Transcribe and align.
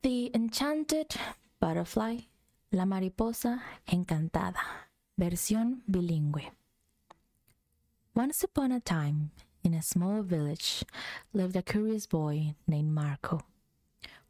The 0.00 0.30
Enchanted 0.32 1.16
Butterfly, 1.58 2.18
La 2.70 2.84
Mariposa 2.84 3.60
Encantada, 3.84 4.60
versión 5.18 5.82
bilingüe. 5.90 6.52
Once 8.14 8.44
upon 8.44 8.70
a 8.70 8.78
time, 8.78 9.32
in 9.64 9.74
a 9.74 9.82
small 9.82 10.22
village, 10.22 10.84
lived 11.32 11.56
a 11.56 11.62
curious 11.62 12.06
boy 12.06 12.54
named 12.68 12.92
Marco. 12.92 13.40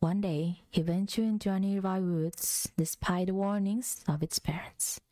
One 0.01 0.23
day, 0.23 0.63
he 0.71 0.81
ventured 0.81 1.27
into 1.27 1.53
a 1.53 1.61
nearby 1.61 2.01
woods 2.01 2.73
despite 2.79 3.27
the 3.27 3.35
warnings 3.35 4.03
of 4.09 4.23
its 4.23 4.39
parents. 4.39 5.03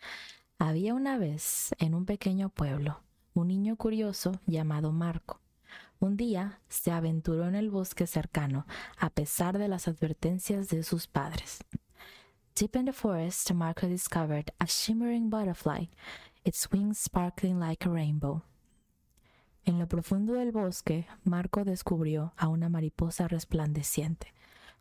Había 0.59 0.95
una 0.95 1.18
vez, 1.18 1.74
en 1.79 1.93
un 1.93 2.07
pequeño 2.07 2.48
pueblo, 2.48 2.96
un 3.34 3.48
niño 3.48 3.77
curioso 3.77 4.41
llamado 4.46 4.91
Marco. 4.91 5.38
Un 5.98 6.16
día 6.16 6.61
se 6.69 6.93
aventuró 6.93 7.47
en 7.47 7.55
el 7.55 7.71
bosque 7.71 8.07
cercano 8.07 8.66
a 8.98 9.11
pesar 9.11 9.59
de 9.59 9.69
las 9.69 9.89
advertencias 9.89 10.69
de 10.69 10.83
sus 10.83 11.07
padres. 11.07 11.65
Deep 12.55 12.77
in 12.77 12.87
the 12.87 12.93
forest, 12.93 13.51
Marco 13.52 13.87
discovered 13.87 14.51
a 14.59 14.66
shimmering 14.66 15.29
butterfly, 15.29 15.87
its 16.45 16.71
wings 16.71 16.99
sparkling 16.99 17.59
like 17.59 17.87
a 17.87 17.91
rainbow. 17.91 18.43
En 19.66 19.79
lo 19.79 19.87
profundo 19.88 20.35
del 20.35 20.52
bosque, 20.52 21.07
Marco 21.24 21.65
descubrió 21.65 22.33
a 22.37 22.49
una 22.49 22.68
mariposa 22.68 23.27
resplandeciente, 23.27 24.33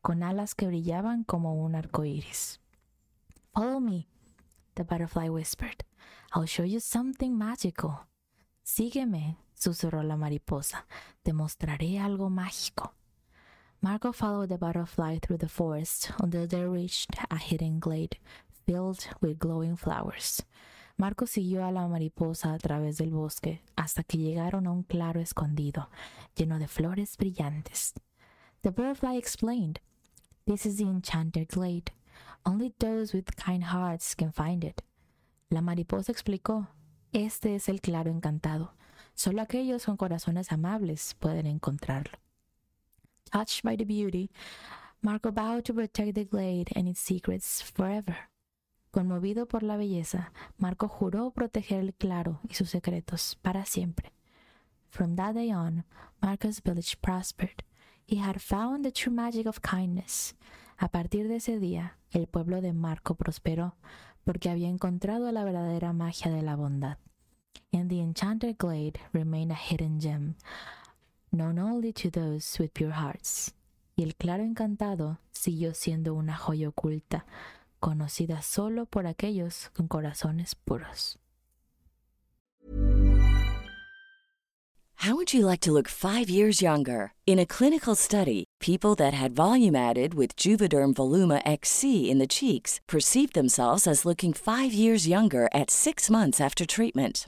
con 0.02 0.22
alas 0.22 0.54
que 0.54 0.68
brillaban 0.68 1.24
como 1.24 1.56
un 1.56 1.76
arco 1.76 2.06
iris. 2.06 2.60
Follow 3.54 3.80
me, 3.80 4.08
the 4.76 4.84
butterfly 4.84 5.28
whispered. 5.28 5.84
I'll 6.34 6.46
show 6.46 6.66
you 6.66 6.80
something 6.80 7.32
magical. 7.32 8.06
Sígueme, 8.64 9.38
susurró 9.56 10.04
la 10.04 10.16
mariposa. 10.16 10.86
Te 11.24 11.34
mostraré 11.34 12.00
algo 12.00 12.30
mágico. 12.30 12.94
Marco 13.82 14.14
followed 14.14 14.50
the 14.50 14.58
butterfly 14.58 15.20
through 15.20 15.38
the 15.38 15.50
forest 15.50 16.12
until 16.20 16.48
they 16.48 16.66
reached 16.66 17.12
a 17.30 17.38
hidden 17.38 17.80
glade 17.80 18.18
filled 18.66 19.08
with 19.22 19.38
glowing 19.38 19.78
flowers. 19.78 20.44
Marco 20.98 21.26
siguió 21.26 21.66
a 21.66 21.72
la 21.72 21.88
mariposa 21.88 22.54
a 22.54 22.58
través 22.58 22.98
del 22.98 23.12
bosque 23.12 23.62
hasta 23.76 24.04
que 24.04 24.18
llegaron 24.18 24.66
a 24.66 24.72
un 24.72 24.84
claro 24.84 25.20
escondido, 25.20 25.90
lleno 26.36 26.58
de 26.58 26.68
flores 26.68 27.18
brillantes. 27.18 27.94
The 28.62 28.72
butterfly 28.72 29.18
explained, 29.18 29.82
This 30.46 30.66
is 30.66 30.78
the 30.78 30.86
enchanted 30.86 31.50
glade. 31.50 31.92
Only 32.46 32.74
those 32.80 33.14
with 33.14 33.36
kind 33.36 33.66
hearts 33.66 34.16
can 34.16 34.32
find 34.32 34.64
it. 34.64 34.82
La 35.50 35.62
mariposa 35.62 36.12
explicó, 36.12 36.70
Este 37.12 37.56
es 37.56 37.68
el 37.68 37.82
claro 37.82 38.10
encantado. 38.10 38.72
Solo 39.16 39.42
aquellos 39.42 39.86
con 39.86 39.98
corazones 39.98 40.52
amables 40.52 41.16
pueden 41.20 41.48
encontrarlo. 41.48 42.20
Touched 43.32 43.64
by 43.64 43.76
the 43.76 43.86
beauty, 43.86 44.30
Marco 45.02 45.32
vowed 45.32 45.64
to 45.64 45.74
protect 45.74 46.16
the 46.16 46.26
glade 46.26 46.70
and 46.76 46.88
its 46.88 47.00
secrets 47.00 47.64
forever. 47.64 48.30
Conmovido 48.92 49.48
por 49.48 49.64
la 49.64 49.78
belleza, 49.78 50.32
Marco 50.58 50.88
juró 50.88 51.32
proteger 51.32 51.80
el 51.80 51.94
claro 51.94 52.40
y 52.50 52.54
sus 52.54 52.70
secretos 52.70 53.36
para 53.42 53.66
siempre. 53.66 54.14
From 54.90 55.16
that 55.16 55.34
day 55.34 55.52
on, 55.52 55.86
Marco's 56.22 56.62
village 56.62 56.98
prospered. 57.02 57.64
He 58.06 58.18
had 58.18 58.40
found 58.40 58.84
the 58.86 58.92
true 58.92 59.14
magic 59.14 59.48
of 59.48 59.60
kindness. 59.62 60.36
A 60.78 60.90
partir 60.90 61.28
de 61.28 61.38
ese 61.38 61.60
día, 61.60 61.98
el 62.12 62.28
pueblo 62.28 62.62
de 62.62 62.74
Marco 62.74 63.16
prosperó 63.16 63.76
porque 64.24 64.50
había 64.50 64.70
encontrado 64.70 65.32
la 65.32 65.44
verdadera 65.44 65.94
magia 65.94 66.32
de 66.32 66.42
la 66.42 66.56
bondad. 66.56 66.98
And 67.74 67.90
the 67.90 68.02
enchanted 68.02 68.58
glade 68.58 69.00
remained 69.14 69.52
a 69.52 69.56
hidden 69.56 70.00
gem, 70.00 70.36
known 71.32 71.60
only 71.60 71.92
to 71.94 72.10
those 72.10 72.58
with 72.60 72.74
pure 72.74 72.92
hearts. 72.92 73.54
Y 73.98 74.04
el 74.04 74.14
claro 74.14 74.44
encantado 74.44 75.20
siguió 75.32 75.74
siendo 75.74 76.16
una 76.16 76.36
joya 76.36 76.70
oculta, 76.70 77.26
conocida 77.80 78.42
solo 78.42 78.86
por 78.86 79.06
aquellos 79.08 79.70
con 79.74 79.88
corazones 79.88 80.56
puros. 80.56 81.18
How 85.06 85.16
would 85.16 85.34
you 85.34 85.46
like 85.46 85.60
to 85.62 85.72
look 85.72 85.88
five 85.88 86.32
years 86.32 86.64
younger? 86.64 87.14
In 87.28 87.38
a 87.38 87.46
clinical 87.46 87.94
study, 87.94 88.46
people 88.60 88.96
that 88.96 89.14
had 89.14 89.36
volume 89.36 89.76
added 89.76 90.16
with 90.16 90.36
Juvederm 90.36 90.96
Voluma 90.96 91.44
XC 91.46 92.10
in 92.10 92.18
the 92.18 92.26
cheeks 92.26 92.80
perceived 92.88 93.34
themselves 93.36 93.86
as 93.86 94.06
looking 94.06 94.34
five 94.34 94.74
years 94.74 95.08
younger 95.08 95.48
at 95.54 95.70
six 95.70 96.10
months 96.10 96.42
after 96.42 96.66
treatment. 96.66 97.28